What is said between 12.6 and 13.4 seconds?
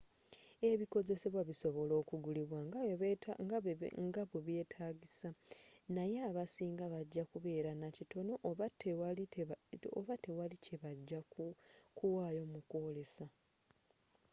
kwolesa